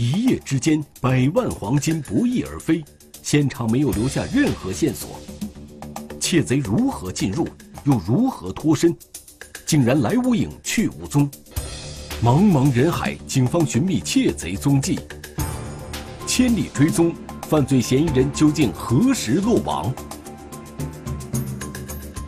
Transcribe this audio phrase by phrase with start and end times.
[0.00, 2.84] 一夜之间百万黄金不翼而飞，
[3.20, 5.18] 现场没有留下任何线索。
[6.20, 7.48] 窃贼如何进入，
[7.82, 8.96] 又如何脱身？
[9.66, 11.28] 竟然来无影去无踪。
[12.22, 15.00] 茫茫人海，警方寻觅窃贼踪迹，
[16.28, 17.12] 千里追踪，
[17.48, 19.92] 犯罪嫌疑人究竟何时落网？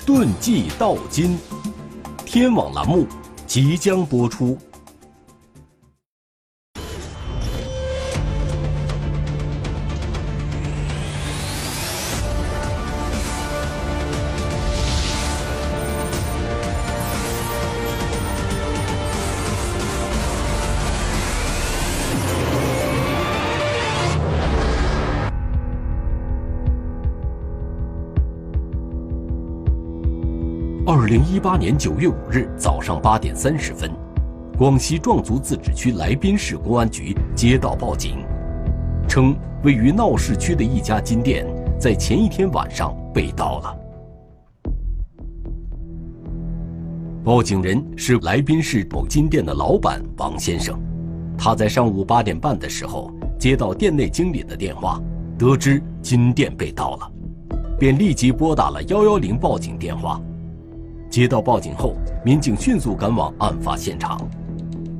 [0.04, 1.38] 遁迹到今，
[2.26, 3.06] 天网栏目
[3.46, 4.58] 即将播出。
[30.92, 33.88] 二零一八年九月五日早上八点三十分，
[34.58, 38.26] 广西壮族自治区来宾市公安局接到报警，
[39.06, 41.46] 称位于闹市区的一家金店
[41.78, 43.76] 在前一天晚上被盗了。
[47.22, 50.76] 报警人是来宾市某金店的老板王先生，
[51.38, 55.00] 他在上午八点半的时候接到店内经理的电话，
[55.38, 57.08] 得知金店被盗了，
[57.78, 60.20] 便立即拨打了幺幺零报警电话。
[61.10, 61.94] 接到报警后，
[62.24, 64.16] 民警迅速赶往案发现场。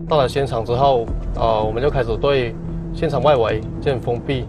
[0.09, 2.53] 到了现场之后，呃，我们就开始对
[2.93, 4.45] 现场外围进行封闭，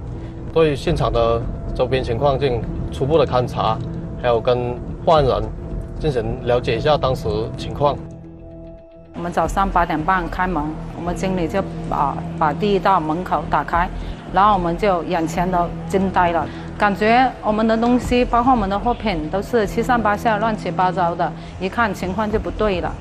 [0.51, 1.39] 对现场的
[1.75, 3.77] 周边情况进行初步的勘查，
[4.19, 5.43] 还有跟报案人
[5.99, 7.95] 进行了解一下当时情况。
[9.13, 10.63] 我们早上八点半开门，
[10.97, 13.87] 我们经理就把把第一道门口打开，
[14.33, 16.47] 然后我们就眼前都惊呆了。
[16.81, 22.91] 感觉我们的东西，包括我们的货品，都是七上八下、乱七八糟的，一看情况就不对了。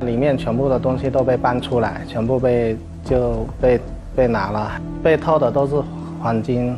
[0.00, 3.78] 里面全部的东西都被搬出来，全部被就被
[4.16, 4.72] 被拿了。
[5.02, 5.74] 被偷的都是
[6.22, 6.74] 黄金、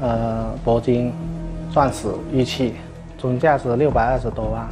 [0.00, 1.12] 呃铂金、
[1.70, 2.74] 钻石、玉器，
[3.16, 4.66] 总价值六百二十多万。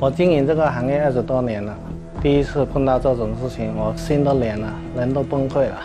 [0.00, 1.74] 我经营这个行业二十多年了，
[2.22, 5.76] 第一次碰到这种事情，我心都凉了，人都崩溃了。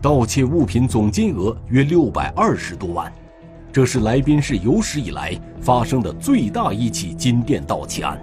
[0.00, 3.12] 盗窃物品总金额约六百二十多万，
[3.72, 8.16] 这是来宾市有史以来发生的最大一起金店盗窃案。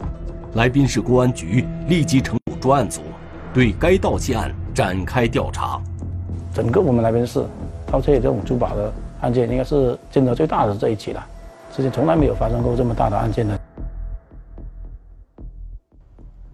[0.54, 3.02] 来宾市公安局立即成立专案组，
[3.54, 5.82] 对该盗窃案展开调查。
[6.54, 7.46] 整个我们来宾市
[7.92, 11.28] 盗窃这种珠宝的案件，应该是金额最大的这一起了，
[11.76, 13.60] 之前从来没有发生过这么大的案件的。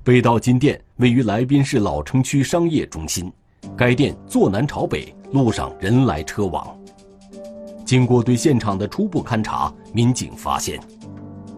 [0.03, 3.31] 被盗金店位于来宾市老城区商业中心。
[3.77, 6.65] 该店坐南朝北，路上人来车往。
[7.85, 10.79] 经过对现场的初步勘查，民警发现，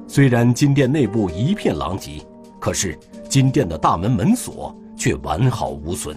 [0.07, 2.21] 虽然金店内部一片狼藉，
[2.59, 2.97] 可是
[3.29, 6.15] 金店的大门门锁却完好无损。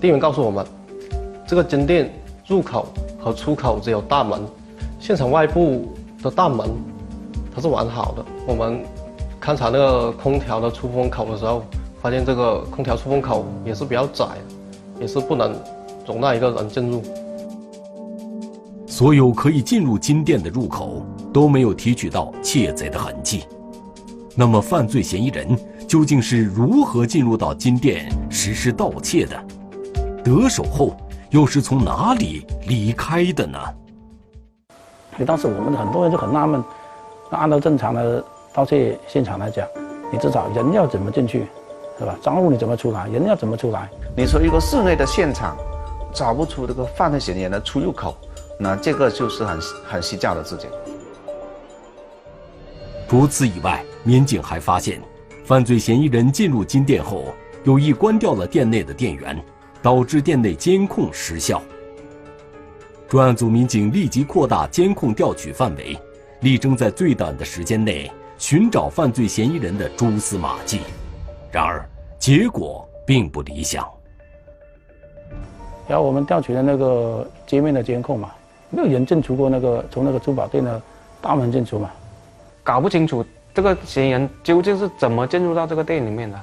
[0.00, 0.66] 店员告诉我们，
[1.46, 2.12] 这个金店
[2.46, 2.86] 入口
[3.18, 4.40] 和出口只有大门，
[5.00, 5.92] 现场外部
[6.22, 6.70] 的大门
[7.54, 8.24] 它是完好的。
[8.46, 8.84] 我们
[9.40, 11.64] 勘察那个空调的出风口的时候。
[12.00, 14.24] 发现这个空调出风口也是比较窄，
[15.00, 15.54] 也是不能
[16.06, 17.02] 容纳一个人进入。
[18.86, 23.44] 所有可以进入金店的入口都没有提取到窃贼的痕迹。
[24.34, 29.36] 那么，犯罪嫌疑人究竟是如何进入到金店实施盗窃的？
[30.22, 30.96] 得手后
[31.30, 33.58] 又是从哪里离开的呢？
[35.16, 36.62] 所以当时我们很多人就很纳闷：
[37.30, 39.66] 那按照正常的盗窃现场来讲，
[40.12, 41.46] 你至少人要怎么进去？
[41.98, 42.16] 是吧？
[42.22, 43.08] 赃物你怎么出来？
[43.08, 43.90] 人要怎么出来？
[44.16, 45.56] 你说一个室内的现场，
[46.14, 48.16] 找不出这个犯罪嫌疑人的出入口，
[48.58, 50.70] 那这个就是很很蹊跷的事情。
[53.08, 55.02] 除此以外，民警还发现，
[55.44, 57.24] 犯罪嫌疑人进入金店后，
[57.64, 59.36] 有意关掉了店内的电源，
[59.82, 61.60] 导致店内监控失效。
[63.08, 65.98] 专案组民警立即扩大监控调取范围，
[66.42, 70.80] 力争在最短的时间内寻找犯罪嫌疑人的蛛丝马迹。
[71.50, 71.88] 然而，
[72.18, 73.88] 结果并不理想。
[75.86, 78.30] 然后我们调取了那个街面的监控嘛，
[78.68, 80.80] 没有人进出过那个从那个珠宝店的
[81.22, 81.90] 大门进出嘛，
[82.62, 83.24] 搞不清楚
[83.54, 86.38] 这个嫌疑人究竟是怎么进入到这个店里面的，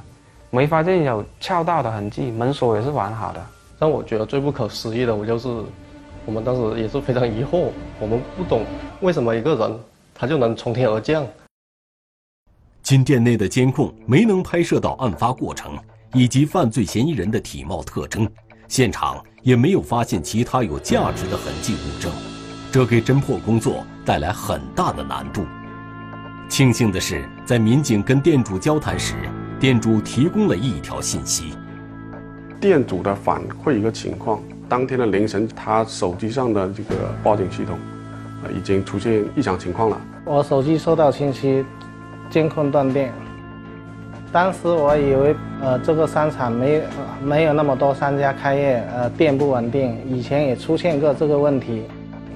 [0.50, 3.46] 没发现有撬盗的痕迹，门锁也是完好的。
[3.78, 5.48] 让我觉得最不可思议的，我就是
[6.26, 7.68] 我们当时也是非常疑惑，
[8.00, 8.64] 我们不懂
[9.02, 9.80] 为什么一个人
[10.16, 11.24] 他就能从天而降。
[12.86, 15.76] 金店内的监控没能拍摄到案发过程
[16.14, 18.30] 以及犯罪嫌疑人的体貌特征，
[18.68, 22.12] 现场也没有发现其他有价值的痕迹物证，
[22.72, 25.48] 这给侦破工作带来很大的难度。
[26.48, 29.16] 庆幸的是，在民警跟店主交谈时，
[29.60, 31.56] 店主提供了一条信息：
[32.62, 34.40] 店主的反馈一个情况，
[34.70, 37.80] 当天的凌晨，他手机上的这个报警系统，
[38.44, 40.00] 呃，已经出现异常情况了。
[40.24, 41.64] 我手机收到信息，
[42.30, 43.14] 监控断电。
[44.32, 46.82] 当时我以为，呃，这个商场没
[47.24, 49.98] 没有那么多商家开业，呃，电不稳定。
[50.08, 51.84] 以前也出现过这个问题，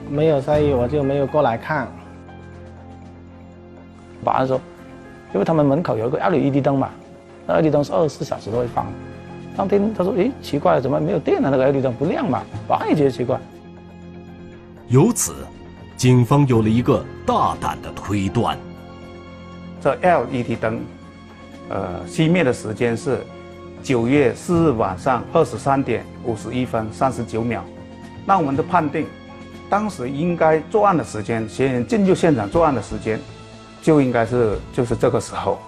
[0.10, 1.88] 没有在意，我就没有过来看。
[4.24, 4.60] 保安说，
[5.34, 6.90] 因为他们门口有一个 LED 灯嘛，
[7.46, 8.86] 那 LED 灯是二十四小时都会放。
[9.58, 11.50] 当天他说，诶，奇怪，怎么没有电了？
[11.50, 12.42] 那个 LED 灯不亮嘛？
[12.66, 13.38] 保安也觉得奇怪。
[14.88, 15.34] 由此，
[15.98, 18.58] 警方有了一个大胆的推断：
[19.82, 20.82] 这 LED 灯。
[21.70, 23.20] 呃，熄灭的时间是
[23.84, 27.64] 九月四日晚上二十三点五十一分三十九秒。
[28.26, 29.06] 那我们的判定，
[29.70, 33.20] 当时应该作案的时间，嫌疑人进入现场作案的时间，
[33.82, 35.60] 就应该是就是这个时候。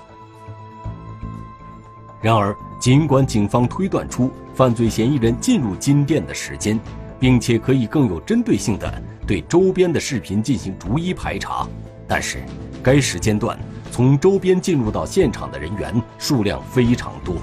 [2.19, 6.79] 然而，尽管警方推断出犯罪嫌疑人进入金店的时间，
[7.19, 8.91] 并且可以更有针对性的
[9.25, 11.67] 对周边的视频进行逐一排查，
[12.07, 12.39] 但是
[12.83, 13.57] 该时间段。
[13.91, 17.35] 从周边进入到现场的人员数量非常多，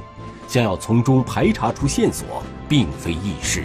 [0.49, 3.65] 想要从中排查出线索并非易事。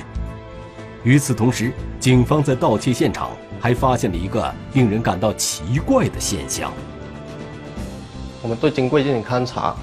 [1.03, 6.73] 与此同时，警方在盗窃现场还发现了一个令人感到奇怪的现象。
[8.41, 9.73] 我们对金柜进行勘查，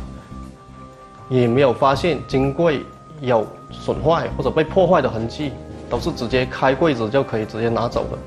[1.30, 2.84] 也没有发现金柜
[3.22, 5.52] 有损坏或者被破坏的痕迹，
[5.88, 8.18] 都是直接开柜子就可以直接拿走的。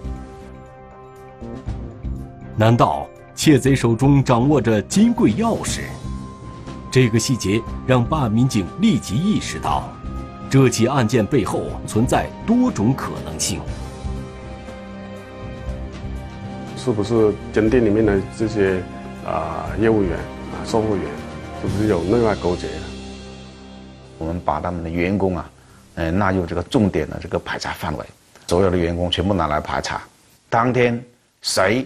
[2.56, 3.08] 难道？
[3.44, 5.82] 窃贼手中掌握着金贵钥匙，
[6.90, 9.92] 这个细节让办案民警立即意识到，
[10.50, 13.60] 这起案件背后存在多种可能性。
[16.78, 18.82] 是不是金店里面的这些
[19.28, 21.04] 啊业务员啊售货员，
[21.62, 22.70] 是不是有内外勾结？
[24.20, 25.50] 我们把他们的员工啊，
[25.96, 28.06] 呃纳入这个重点的这个排查范围，
[28.48, 30.02] 所有的员工全部拿来排查。
[30.50, 31.04] 当天
[31.42, 31.86] 谁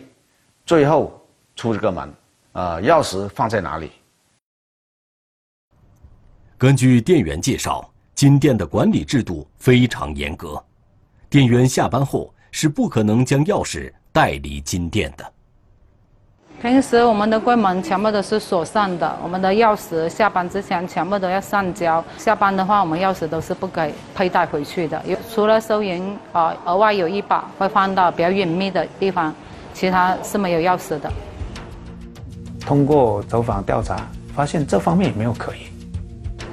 [0.63, 1.16] 最后？
[1.57, 2.13] 出这个门，
[2.53, 3.91] 啊，钥匙放在哪里？
[6.57, 10.63] 根据店员介绍，金店的管理制度非常严格，
[11.29, 15.33] 店员下班后是不可能将钥匙带离金店的。
[16.59, 22.03] 平时我们的柜门全部都是锁上的，我们的钥匙下班之前全部都要上交。
[22.17, 24.99] 下班的话，我们钥匙都是不给佩戴回去的。
[25.05, 29.33] 有除了收银啊，额外有一把会放到比较隐秘的地方，
[29.73, 31.11] 其他是没有钥匙的。
[32.67, 33.95] 通过走访调查，
[34.35, 35.59] 发现这方面也没有可疑。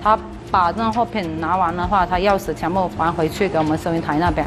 [0.00, 0.16] 他
[0.48, 4.46] 把那货品拿完的话，他钥匙全部还回去给我们收银台那边。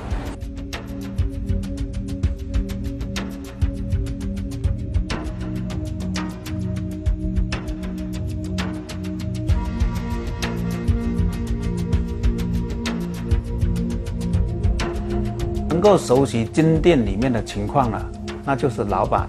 [15.67, 18.09] 能够熟悉金店里面的情况了，
[18.45, 19.27] 那就是老板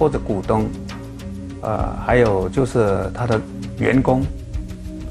[0.00, 0.68] 或者股东。
[1.66, 3.40] 呃，还有就是他的
[3.76, 4.24] 员工，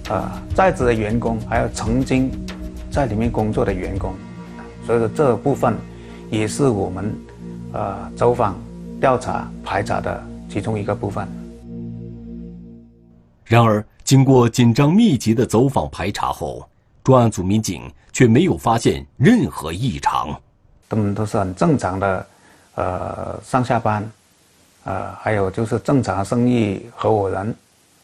[0.08, 2.32] 呃，在职的员工，还有曾经
[2.90, 4.14] 在里面工作的员工，
[4.86, 5.76] 所以说这部分
[6.32, 7.14] 也是我们
[7.74, 8.58] 呃走访
[9.02, 11.28] 调查排查的其中一个部分。
[13.44, 16.66] 然而，经过紧张密集的走访排查后，
[17.04, 17.82] 专案组民警
[18.14, 20.34] 却没有发现任何异常，
[20.88, 22.28] 他们都是很正常的，
[22.76, 24.10] 呃，上下班。
[24.86, 27.56] 啊，还有就是正常生意合伙人，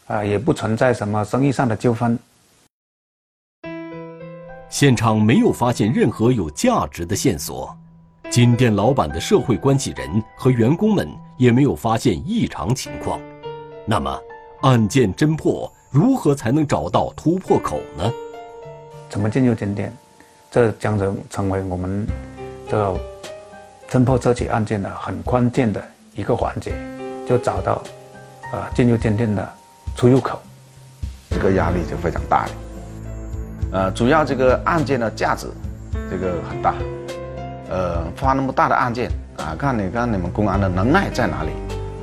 [0.08, 2.18] 啊，也不存在什么生意上的纠纷。
[4.68, 7.78] 现场没有发现任何有价值的线索，
[8.30, 11.08] 金店老板的社会关系人和员工们
[11.38, 13.22] 也没有发现异常情况。
[13.86, 14.20] 那么，
[14.62, 18.12] 案件侦破如何才能找到突破口呢？
[19.08, 19.96] 怎么进入金店？
[20.50, 22.08] 这将成成为我们
[22.68, 23.00] 这
[23.90, 25.84] 侦破这起案件的很关键的。
[26.16, 26.74] 一个环节，
[27.28, 27.82] 就找到，
[28.52, 29.48] 呃，进入金店的
[29.96, 30.40] 出入口，
[31.30, 32.52] 这个压力就非常大了。
[33.72, 35.48] 呃，主要这个案件的价值，
[36.10, 36.76] 这个很大，
[37.70, 41.52] 呃，发那么大的案件啊，看你看你们公安的能耐在哪里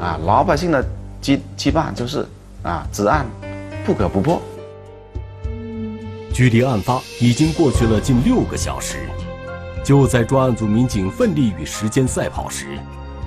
[0.00, 0.18] 啊？
[0.24, 0.82] 老百姓的
[1.20, 2.26] 期期盼就是
[2.62, 3.26] 啊，此案
[3.84, 4.40] 不可不破。
[6.32, 8.96] 距离案发已经过去了近六个小时，
[9.84, 12.78] 就在专案组民警奋力与时间赛跑时。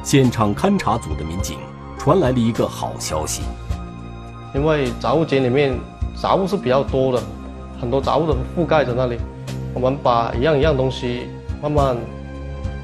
[0.03, 1.57] 现场勘查组的民警
[1.97, 3.43] 传来了一个好消息，
[4.55, 5.77] 因为杂物间里面
[6.19, 7.21] 杂物是比较多的，
[7.79, 9.17] 很多杂物都覆盖在那里。
[9.73, 11.27] 我们把一样一样东西
[11.61, 11.95] 慢慢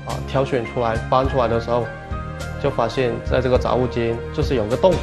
[0.05, 1.83] 啊挑选出来搬出来的时候，
[2.61, 4.93] 就发现在这个杂物间就是有个洞。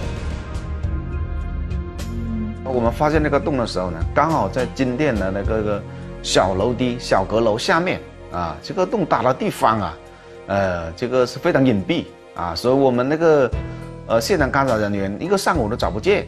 [2.65, 5.83] 我们发现那个洞的时候呢，刚好在金店的那个个
[6.23, 8.01] 小楼梯、小阁楼下面
[8.33, 9.95] 啊，这个洞打的地方啊，
[10.47, 13.51] 呃，这个是非常隐蔽啊，所以我们那个
[14.07, 16.27] 呃现场勘查人员一个上午都找不见。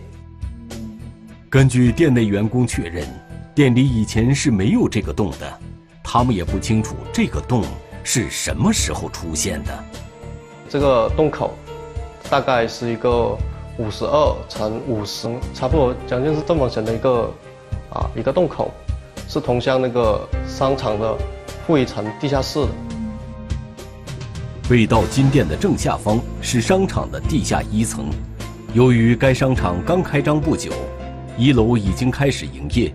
[1.50, 3.06] 根据店内员工确认，
[3.54, 5.58] 店里以前是没有这个洞的，
[6.02, 7.62] 他们也不清楚这个洞
[8.02, 9.84] 是什么时候出现的。
[10.68, 11.54] 这个洞口
[12.28, 13.36] 大概是一个
[13.78, 17.32] 五十二乘五十，差不多将近是这么深的一个
[17.90, 18.70] 啊一个洞口，
[19.28, 21.16] 是通向那个商场的
[21.66, 22.68] 负一层地下室的。
[24.68, 28.06] 未到金店的正下方是商场的地下一层，
[28.74, 30.72] 由于该商场刚开张不久。
[31.38, 32.92] 一楼已经开始营业，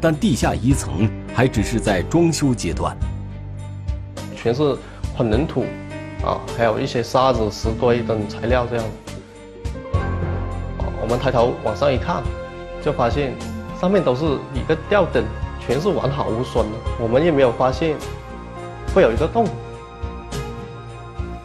[0.00, 2.96] 但地下一层还只是在装修阶段。
[4.34, 4.74] 全是
[5.14, 5.66] 混凝土，
[6.24, 8.84] 啊，还有一些沙子、石堆等材料这样。
[11.02, 12.22] 我们抬头往上一看，
[12.82, 13.34] 就发现
[13.78, 14.24] 上面都是
[14.54, 15.22] 一个吊灯，
[15.60, 16.78] 全是完好无损的。
[16.98, 17.94] 我们也没有发现
[18.94, 19.44] 会有一个洞。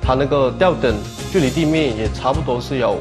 [0.05, 0.95] 它那个吊灯
[1.31, 2.99] 距离地面也差不多是有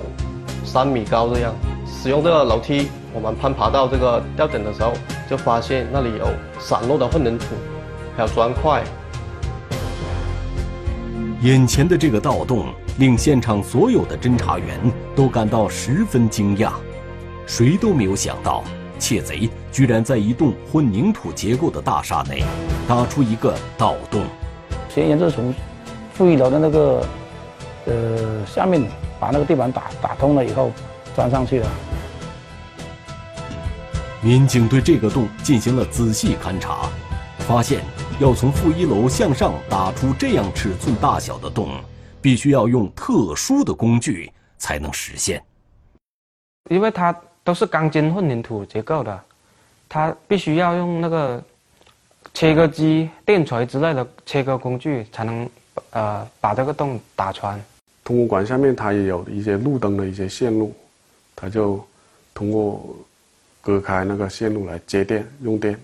[0.64, 1.52] 三米高这样。
[1.86, 2.88] 使用这个楼梯。
[3.12, 4.92] 我们攀爬到这个吊顶的时候，
[5.30, 6.26] 就发现那里有
[6.58, 7.44] 散落的混凝土，
[8.16, 8.82] 还有砖块。
[11.42, 12.66] 眼前的这个盗洞
[12.98, 14.80] 令现场所有的侦查员
[15.14, 16.72] 都感到十分惊讶，
[17.46, 18.64] 谁都没有想到
[18.98, 22.42] 窃贼居然在一栋混凝土结构的大厦内
[22.88, 24.24] 打出一个盗洞。
[24.92, 25.54] 嫌疑人是从
[26.14, 27.06] 负一楼的那个
[27.86, 28.82] 呃下面
[29.20, 30.70] 把那个地板打打通了以后
[31.14, 31.68] 钻上去了。
[34.22, 36.88] 民警对这个洞进行了仔细勘查，
[37.40, 37.82] 发现
[38.18, 41.68] 要从负一楼向上打出这样尺寸大小的洞，
[42.22, 45.42] 必须要用特殊的工具才能实现。
[46.70, 49.20] 因为它都是钢筋混凝土结构的，
[49.88, 51.42] 它必须要用那个
[52.32, 55.46] 切割机、电锤之类的切割工具才能
[55.90, 57.62] 呃把这个洞打穿。
[58.02, 60.74] 通过管下面它也有一些路灯的一些线路，
[61.34, 61.84] 它就
[62.32, 62.96] 通过。
[63.66, 65.74] 割开那个线路来接电用电。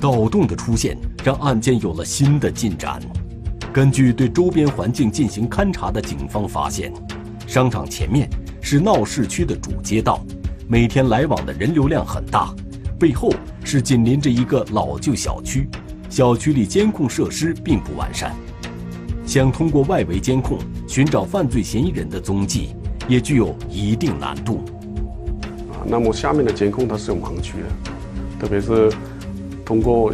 [0.00, 2.98] 盗洞的出现让案件有了新的进展。
[3.74, 6.90] 根据对周边环境进行勘查的警方发现，
[7.46, 8.26] 商场前面
[8.62, 10.24] 是闹市区的主街道，
[10.66, 12.54] 每天来往的人流量很大。
[12.98, 13.30] 背后
[13.62, 15.68] 是紧邻着一个老旧小区，
[16.08, 18.34] 小区里监控设施并不完善，
[19.26, 22.74] 想通过外围监控寻找犯罪嫌疑人的踪迹，
[23.08, 24.60] 也具有一定难度。
[25.72, 28.90] 啊那么下面的监控它是有盲区的，特别是
[29.64, 30.12] 通过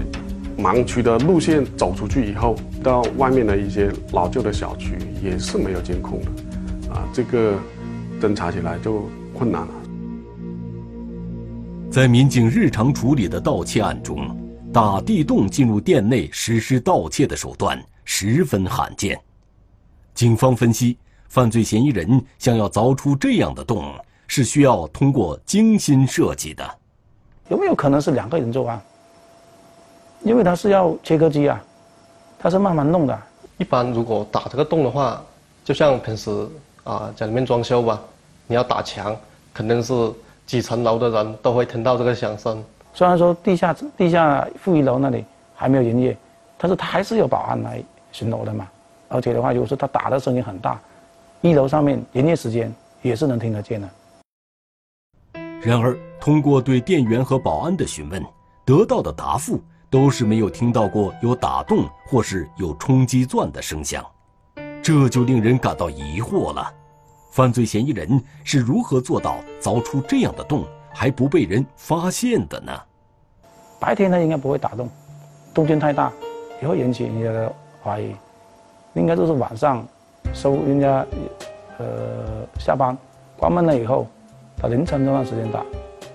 [0.59, 7.59] 盲区的路线走出去以后，到外面的一些老旧的小区也是没有监控的，啊，这个
[8.21, 9.69] 侦查起来就困难了。
[11.91, 14.19] 在民警日常处理的盗窃案中，
[14.73, 19.21] 打地洞进入店内实施盗窃的手段十分罕见。
[20.15, 20.97] 警方分析，
[21.29, 23.95] 犯罪嫌疑人想要凿出这样的洞。
[24.29, 26.67] 是需要通过精心设计的，
[27.51, 28.81] 有没有可能是两个人作案？
[30.23, 31.63] 因为他是要切割机啊，
[32.39, 33.23] 他是慢慢弄的。
[33.59, 35.23] 一般如果打这个洞的话，
[35.63, 36.49] 就像平时
[36.83, 38.01] 啊家里面装修吧，
[38.47, 39.15] 你要打墙，
[39.53, 39.93] 肯定是
[40.47, 42.65] 几层楼的人都会听到这个响声。
[42.95, 46.17] 虽然说地下地下负一楼那里还没有营业，
[46.59, 47.83] 但是他还是有保安来
[48.13, 48.69] 巡逻的嘛。
[49.09, 50.81] 而且的话，如果说他打的声音很大，
[51.41, 52.73] 一楼上面营业时间
[53.03, 53.89] 也是能听得见的。
[55.61, 58.25] 然而，通过对店员和保安的询问，
[58.65, 64.05] 得到的答复都是没有听到过有打洞或是有冲击钻的声响，
[64.83, 66.73] 这就令人感到疑惑了。
[67.31, 72.73] 犯罪嫌疑人是如何做到凿出这样的洞还不被人发现的呢？
[73.81, 74.89] 白天他应该不会打洞，
[75.53, 76.13] 动静太大
[76.61, 78.15] 也会引起人家的怀疑。
[78.95, 79.85] 应该都是晚上
[80.35, 81.05] 收人家
[81.79, 81.87] 呃
[82.59, 82.97] 下班
[83.37, 84.07] 关门了以后。
[84.61, 85.65] 到凌晨这段时间打，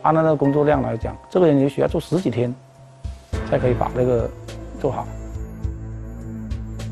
[0.03, 2.53] 按照那个工作量来讲，这个人也许要做十几天，
[3.49, 4.29] 才可以把这个
[4.79, 5.05] 做好。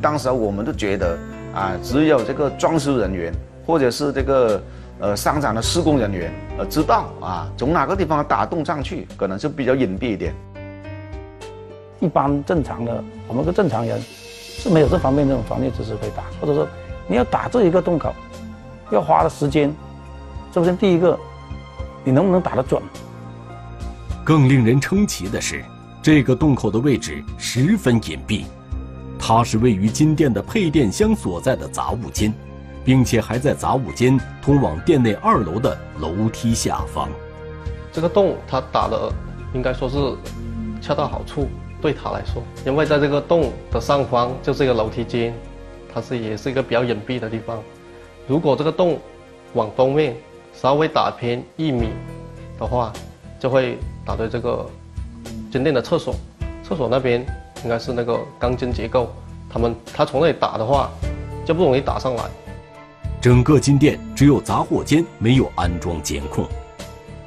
[0.01, 1.17] 当时我们都觉得
[1.53, 3.33] 啊，只有这个装修人员
[3.65, 4.61] 或者是这个
[4.99, 10.33] 呃商场的施工人员呃知道啊，从哪个地方打洞上去，可能是比较隐蔽一点。
[11.99, 16.67] 一般正常的，我们个正常人是没有这方面这种专业知识可以打，或者说
[17.07, 18.13] 你要打这一个洞口，
[18.91, 19.73] 要花的时间，
[20.53, 21.17] 首先第一个。
[22.07, 22.79] 你能不能打得准？
[24.23, 25.65] 更令人称奇的是，
[26.03, 28.43] 这个洞口的位置十分隐蔽，
[29.17, 32.31] 它是位于金店的配电箱所在的杂物间，
[32.85, 37.09] 并且还在杂物间通往店内二楼的楼梯下方。
[37.91, 39.11] 这个洞它打的
[39.53, 39.97] 应该说是
[40.81, 41.47] 恰到好处，
[41.81, 45.33] 对他来说，因为在这个洞的上方就是一个楼梯间，
[45.93, 47.57] 它是也是一个比较隐蔽的地方。
[48.27, 48.99] 如果这个洞
[49.53, 50.15] 往东面
[50.53, 51.89] 稍微打偏一米
[52.59, 52.93] 的话，
[53.39, 54.65] 就会打对这个
[55.51, 56.13] 金店的厕所。
[56.63, 57.25] 厕所那边
[57.63, 59.07] 应该是那个钢筋结构，
[59.49, 60.89] 他们他从那里打的话，
[61.45, 62.23] 就不容易打上来。
[63.25, 66.47] 整个金店只有杂货间没有安装监控，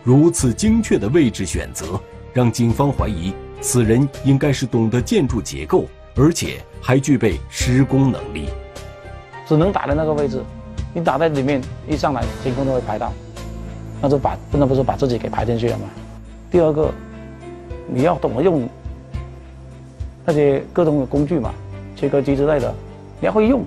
[0.04, 2.00] 如此精确的位置选择，
[2.32, 8.48] 让警方怀疑此人应该是懂得建筑结构，而且还具备施工能力。
[9.44, 10.40] 只能打在那个位置，
[10.94, 13.12] 你打在里面，一上来监控都会拍到，
[14.00, 15.86] 那就把不能不是把自己给拍进去了吗？
[16.48, 16.94] 第二个，
[17.88, 18.68] 你要懂得用。
[20.24, 21.52] 那些各种的工具嘛，
[21.96, 22.72] 切割机之类的，
[23.18, 23.64] 你要会用。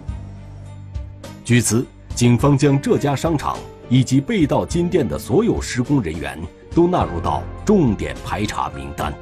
[1.44, 1.86] 据此，
[2.16, 3.58] 警方将这家商场
[3.90, 6.38] 以及被盗金店的所有施工人员
[6.76, 9.14] 都纳入到重点排查名单。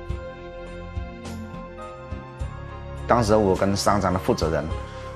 [3.07, 4.65] 当时我跟商场的负责人，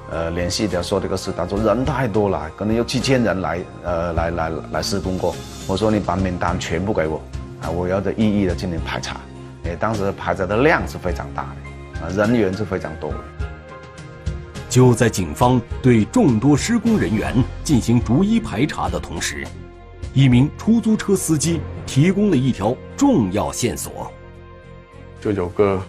[0.09, 5.35] 呃，联系的说这个事，他说人太多了，可能有几千人来，呃，来来来施工过。
[5.67, 7.21] 我说你把名单全部给我，
[7.61, 9.17] 啊，我要的一一的进行排查。
[9.65, 12.05] 哎，当时排查的量是非常大的。
[12.05, 13.17] 啊人员是非常多的。
[14.73, 17.31] 就在警方对众多施工人员
[17.63, 19.45] 进行逐一排查的同时，
[20.15, 24.11] 一名出租车司机提供了一条重要线索。
[25.21, 25.79] 就有个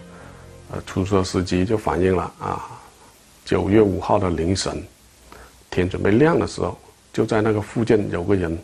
[0.69, 2.69] 呃出租车司机就反映了啊，
[3.43, 4.85] 九月五号的凌晨，
[5.71, 6.77] 天准备亮的时候，
[7.11, 8.55] 就在那个附近有个人，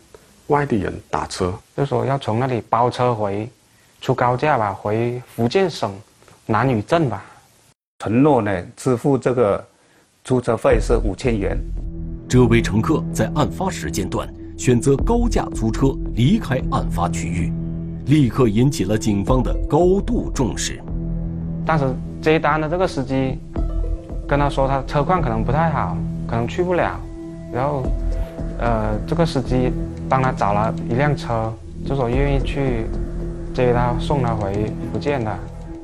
[0.50, 3.50] 外地人打车，就说要从那里包车回
[4.02, 5.92] 出高价吧，回福建省
[6.46, 7.26] 南屿镇吧。
[7.98, 9.68] 承诺呢，支付这个
[10.24, 11.58] 租车费是五千元。
[12.28, 17.52] 这位乘客在案发时间段选择高价租车离开案发区域，
[18.06, 20.80] 立刻引起了警方的高度重视。
[21.66, 21.86] 当时
[22.22, 23.40] 接单的这个司机
[24.28, 27.00] 跟他说，他车况可能不太好，可能去不了。
[27.52, 27.84] 然后，
[28.60, 29.72] 呃，这个司机
[30.08, 31.52] 帮他找了一辆车，
[31.86, 32.86] 就说愿意去
[33.54, 35.36] 接他送他回福建的。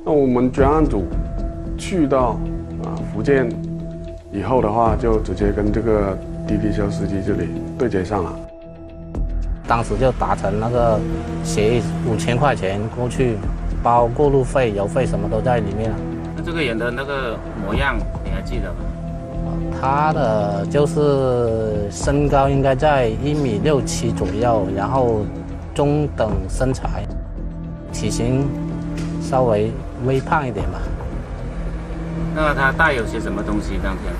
[0.05, 1.03] 那我们专案组。
[1.79, 2.39] 去到
[2.83, 3.47] 啊福建
[4.37, 6.15] 以后的话，就直接跟这个
[6.47, 8.31] 滴滴车司机这里对接上了。
[9.67, 10.99] 当时就达成那个
[11.43, 13.35] 协议，五千块钱过去，
[13.81, 15.95] 包过路费、油费什么都在里面了。
[16.35, 18.77] 那这个人的那个模样你还记得吗？
[19.81, 25.25] 他的就是身高应该在一米六七左右，然后
[25.73, 27.03] 中等身材，
[27.91, 28.47] 体型
[29.19, 29.71] 稍微
[30.05, 30.79] 微胖一点吧。
[32.39, 33.79] 那他带有些什么东西？
[33.83, 34.13] 当天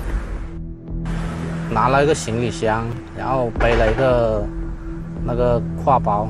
[1.70, 2.84] 拿了一个行李箱，
[3.16, 4.44] 然后背了一个
[5.24, 6.28] 那个挎包，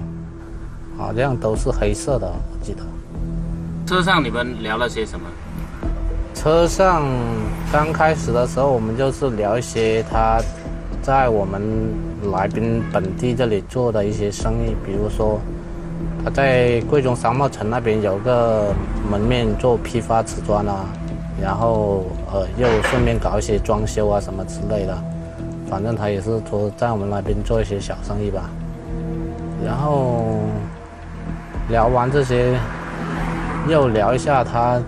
[0.98, 2.82] 好像都是黑色的，我记得。
[3.86, 5.24] 车上你们聊了些什么？
[6.34, 7.06] 车上
[7.72, 10.38] 刚开始的时候，我们就是聊一些他
[11.00, 11.88] 在我们
[12.30, 15.40] 来宾本地这里做的一些生意，比如说
[16.22, 18.74] 他在贵州商贸城那边有个
[19.10, 20.84] 门面做批发瓷砖啊。
[21.40, 24.98] 然后，呃，又顺便搞一些装修啊什么之类的，
[25.70, 28.50] 反正他也是说在我们那边做一些小生意吧。
[29.64, 30.40] 然后
[31.68, 32.58] 聊完这些，
[33.68, 34.80] 又聊一下他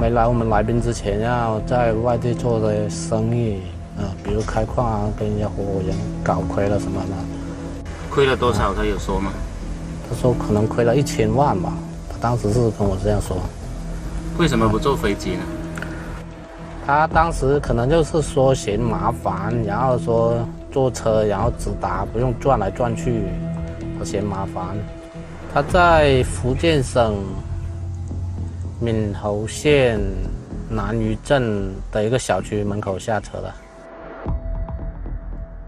[0.00, 3.60] 没来我们来宾之前要在外地做的生意，
[3.98, 7.86] 啊，比如开矿啊，跟人家合伙人搞亏了什么的。
[8.10, 8.74] 亏了多少？
[8.74, 9.30] 他有说吗？
[10.08, 11.72] 他说可能亏了一千万吧，
[12.10, 13.36] 他当时是跟我这样说。
[14.38, 15.42] 为什么不坐飞机呢？
[16.84, 23.22] 他当时可能就是说嫌麻烦，然后说坐车，然后直达，不用转来转去，
[23.98, 24.76] 他嫌麻烦。
[25.54, 27.14] 他在福建省
[28.80, 30.00] 闽侯县
[30.68, 33.54] 南屿镇的一个小区门口下车的。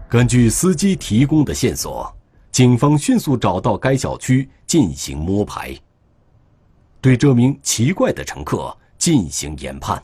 [0.09, 2.11] 根据司机提供的线索，
[2.51, 5.73] 警方迅速找到该小区进行摸排。
[7.05, 10.01] 对这名奇怪的乘客进行研判，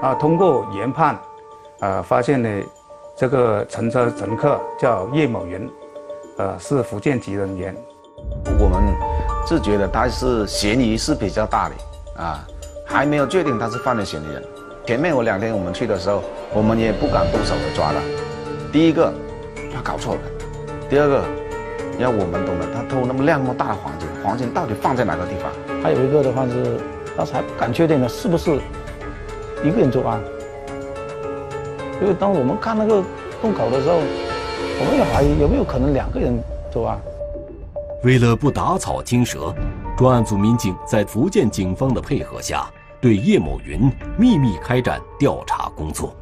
[0.00, 1.18] 啊，通过研判，
[1.80, 2.48] 呃，发现呢，
[3.16, 5.68] 这个乘车乘客叫叶某云，
[6.38, 7.74] 呃，是福建籍人员。
[8.60, 8.80] 我们
[9.44, 12.46] 是觉得他是嫌疑是比较大的，啊，
[12.86, 14.40] 还没有确定他是犯罪嫌疑人。
[14.86, 16.22] 前面我两天我们去的时候，
[16.54, 17.98] 我们也不敢动手的抓他。
[18.70, 19.12] 第一个，
[19.74, 20.20] 他搞错了；
[20.88, 21.24] 第二个，
[21.98, 25.50] 要我们懂得，他偷那么亮那么大的黄金，黄金到底放在哪个地方？
[25.82, 26.78] 还有一个的话是，
[27.16, 28.60] 当时还不敢确定呢是不是
[29.64, 30.20] 一个人作案，
[32.00, 33.02] 因为当我们看那个
[33.40, 36.38] 洞口的时候，我们也怀疑有没有可能两个人
[36.70, 37.00] 作案。
[38.02, 39.54] 为了不打草惊蛇，
[39.96, 42.66] 专案组民警在福建警方的配合下，
[43.00, 46.14] 对叶某云秘密开展调查工作。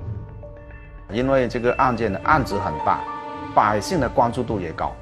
[1.13, 3.01] 因为这个案件的案子很大，
[3.55, 4.93] 百姓的关注度也高，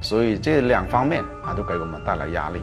[0.00, 2.60] 所以这两方面啊都给我们带来压力。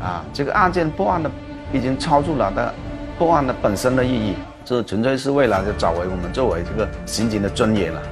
[0.00, 1.30] 啊，这个案件破案的
[1.72, 2.74] 已经超出了的
[3.18, 8.02] 破案的本身的意义，这纯粹是为了就找回我们作为这个刑警的尊严了。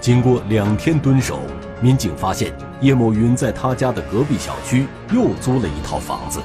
[0.00, 1.40] 经过两天蹲守，
[1.80, 6.40] 民警发现叶某云在他家的隔壁小区又租了一套房子，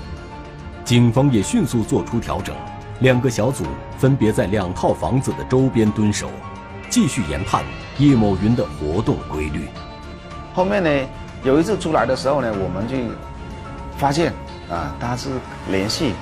[0.84, 2.56] 警方也迅速做出调整，
[3.02, 3.64] 两个小组
[4.00, 6.32] 分别在两套房子的周边蹲守，
[6.90, 7.64] 继续研判
[8.00, 9.68] 叶某云的活动规律。
[10.56, 10.90] 后面呢，
[11.44, 12.96] 有一次出来的时候呢，我们就
[13.98, 14.32] 发现
[14.70, 15.30] 啊，他是
[15.70, 16.14] 联系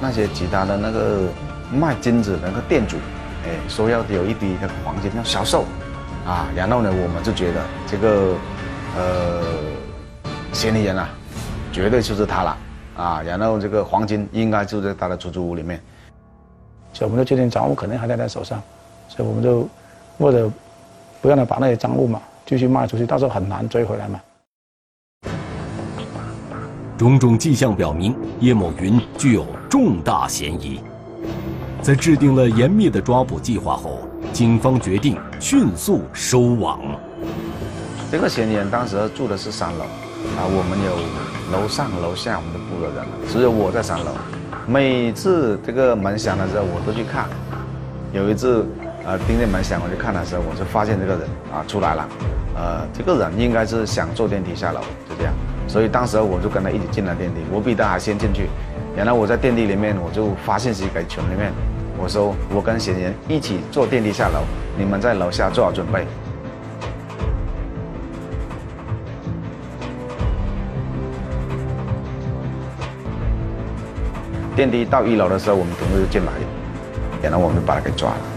[0.00, 1.28] 那些其他的那个
[1.72, 2.96] 卖金子那个店主，
[3.44, 5.64] 哎，说要有一笔那个黄金要销售。
[6.26, 8.34] 啊，然后呢，我们就觉得这个，
[8.94, 9.42] 呃，
[10.52, 11.08] 嫌疑人啊，
[11.72, 12.56] 绝对就是他了，
[12.94, 15.80] 啊，然后这个黄金应该就在他的出租屋里面，
[16.92, 18.62] 所以我们就决定赃物肯定还在他手上，
[19.08, 19.66] 所以我们就
[20.18, 20.52] 为了
[21.22, 24.20] 不让他把那些赃物嘛继续卖出去，到时候很难追回来嘛。
[27.00, 30.78] 种种迹象表明，叶某云具有重大嫌疑，
[31.80, 34.00] 在制定了严密的抓捕计划后。
[34.34, 36.78] 警方决定迅速收网。
[38.12, 39.84] 这个嫌疑人当时住的是三楼，
[40.36, 44.12] 啊，我们有楼上楼下我们都布了人，只有我在三楼。
[44.66, 47.26] 每次这个门响的时候，我都去看。
[48.12, 48.66] 有一次，
[49.06, 52.06] 呃，盯着门响，我去看的时候，我就发现这个人啊出来了。
[52.54, 54.80] 呃，这个人应该是想坐电梯下楼，
[55.70, 58.48] 所以当时我就跟他一起进了电梯，我比他还先进去。
[58.96, 61.52] 然后我在电梯里面，我就发信息给群里面。
[61.96, 64.40] 我说，我跟嫌疑人一起坐电梯下楼，
[64.76, 66.04] 你们在楼下做好准备。
[74.56, 76.32] 电梯到一楼的时候，我们同事就进来，
[77.22, 78.29] 然后我们就把他给抓了。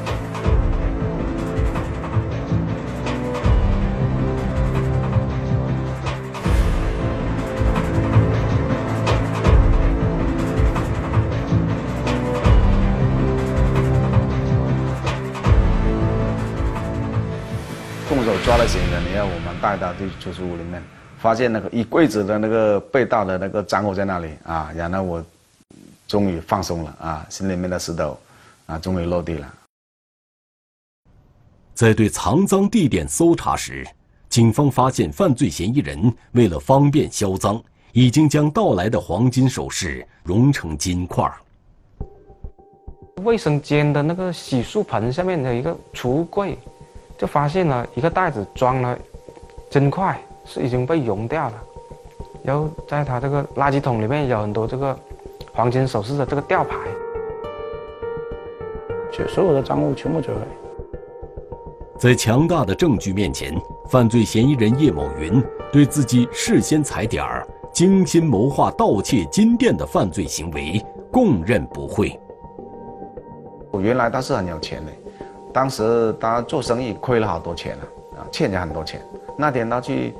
[18.67, 20.81] 嫌疑人，你要我们带到去出租屋里面，
[21.17, 25.25] 发现那个一柜子的那个被盗的那个赃物在那里啊，然后我
[26.07, 28.17] 终于放松了啊，心里面的石头
[28.65, 29.53] 啊终于落地了。
[31.73, 33.85] 在对藏赃地点搜查时，
[34.29, 41.29] 警方发现犯罪嫌疑人为了方便销赃，已经将盗来的黄金首饰熔成金块。
[43.23, 46.57] 卫生间的那个洗漱盆下面的一个储物柜。
[47.23, 48.99] 就发现了一个袋子装了
[49.69, 51.53] 金块，是已经被融掉了。
[52.43, 54.93] 然后在他这个垃圾桶里面有很多这个
[55.53, 56.75] 黄金首饰的这个吊牌，
[59.09, 60.41] 就所有的赃物全部追回。
[61.97, 63.57] 在强大的证据面前，
[63.89, 72.19] 犯罪嫌疑人叶某云对自己事先踩点儿、精心谋划盗窃金店的犯罪行为供认不讳。
[73.71, 74.91] 我原来他是很有钱的。
[75.53, 77.83] 当时他做生意亏了好多钱了
[78.17, 78.99] 啊，欠着很多钱。
[79.37, 80.13] 那天他去，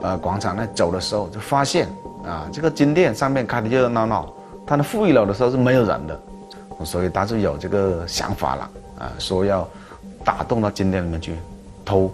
[0.00, 1.86] 呃，广场那走的时候，就发现
[2.24, 4.32] 啊，这个金店上面开的热热闹闹，
[4.66, 6.20] 他的负一楼的时候是没有人的，
[6.84, 9.68] 所以他就有这个想法了啊，说要
[10.24, 11.36] 打洞到金店里面去
[11.84, 12.10] 偷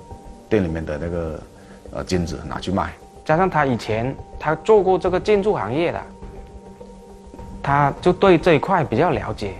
[0.48, 1.40] 店里面的那个
[1.92, 2.92] 呃金子拿去卖。
[3.24, 6.00] 加上他以前他做过这个建筑行业的，
[7.62, 9.54] 他就对这一块比较了解。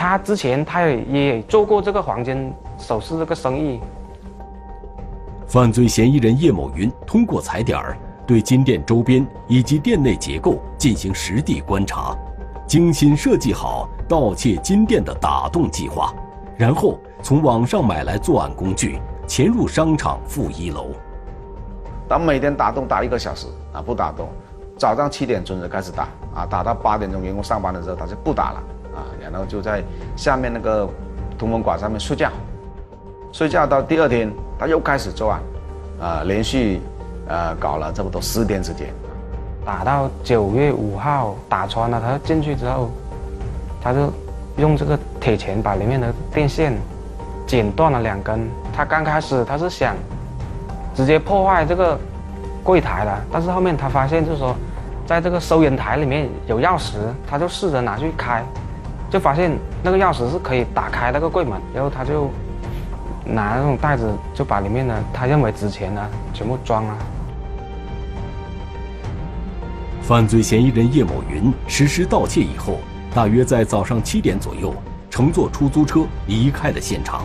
[0.00, 3.78] 他之前他也也做过这个黄金首饰这个生意。
[5.46, 12.16] 犯罪嫌疑人叶某云通过踩点儿，对金店周边以及店内结构进行实地观察，
[12.66, 16.14] 精心设计好盗窃金店的打洞计划，
[16.56, 20.86] 然后从网上买来作案工具，潜入商场负一楼。
[22.08, 24.30] 他每天打洞打一个小时啊，不打洞，
[24.78, 28.62] 早上七点准时开始打啊，打到八点钟员工上班的时候他就不打了。
[28.94, 29.82] 啊，然后就在
[30.16, 30.88] 下面那个
[31.38, 32.30] 通风管上面睡觉，
[33.32, 35.40] 睡觉到第二天他又开始作案，
[36.00, 36.80] 啊，连续
[37.28, 38.88] 呃搞了差不多十天时间，
[39.64, 42.90] 打到九月五号打穿了，他进去之后，
[43.80, 44.12] 他就
[44.56, 46.76] 用这个铁钳把里面的电线
[47.46, 48.48] 剪断了两根。
[48.72, 49.94] 他刚开始他是想
[50.94, 51.98] 直接破坏这个
[52.62, 54.54] 柜台的，但是后面他发现就是说，
[55.06, 56.96] 在这个收银台里面有钥匙，
[57.28, 58.44] 他就试着拿去开。
[59.10, 62.30] 就发现那个钥匙是可以打开那个柜门，然后他就
[63.24, 66.96] 拿那种袋子就把里面的他认为值钱的全部装了。
[70.02, 72.78] 犯罪嫌疑人叶某云实施盗窃以后，
[73.14, 74.74] 大约在早上七点左右，
[75.08, 77.24] 乘坐出租车离开了现场。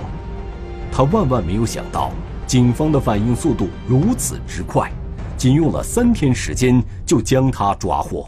[0.91, 2.11] 他万万没有想到，
[2.45, 4.91] 警方的反应速度如此之快，
[5.35, 8.27] 仅用了三天时间就将他抓获。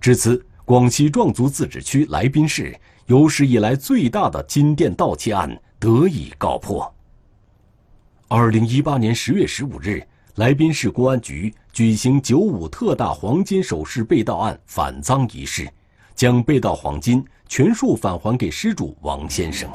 [0.00, 2.74] 至此，广西壮族自治区来宾市
[3.06, 6.92] 有史以来最大的金店盗窃案得以告破。
[8.28, 10.00] 二零一八年十月十五日，
[10.36, 15.68] 来宾市公安局举行“九五”特大黄金首饰被盗案返赃仪式，
[16.14, 19.68] 将被盗黄金全数返还给失主王先生。